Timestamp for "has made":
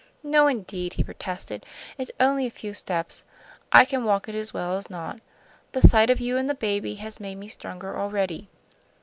6.95-7.35